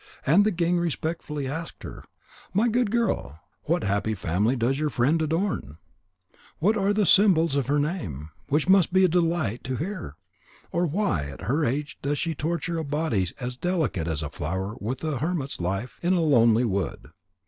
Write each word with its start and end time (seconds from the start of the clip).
And 0.25 0.43
the 0.43 0.51
king 0.51 0.79
respectfully 0.79 1.47
asked 1.47 1.83
her: 1.83 2.03
"My 2.55 2.69
good 2.69 2.89
girl, 2.89 3.39
what 3.65 3.83
happy 3.83 4.15
family 4.15 4.55
does 4.55 4.79
your 4.79 4.89
friend 4.89 5.21
adorn? 5.21 5.77
What 6.57 6.75
are 6.75 6.91
the 6.91 7.05
syllables 7.05 7.55
of 7.55 7.67
her 7.67 7.77
name, 7.77 8.29
which 8.49 8.67
must 8.67 8.91
be 8.91 9.05
a 9.05 9.07
delight 9.07 9.63
to 9.65 9.75
the 9.75 9.83
ear? 9.85 10.15
Or 10.71 10.87
why 10.87 11.25
at 11.25 11.41
her 11.41 11.63
age 11.63 11.99
does 12.01 12.17
she 12.17 12.33
torture 12.33 12.79
a 12.79 12.83
body 12.83 13.27
as 13.39 13.55
delicate 13.57 14.07
as 14.07 14.23
a 14.23 14.31
flower 14.31 14.75
with 14.79 15.03
a 15.03 15.19
hermit's 15.19 15.59
life 15.61 15.99
in 16.01 16.13
a 16.13 16.21
lonely 16.23 16.65
wood?" 16.65 17.11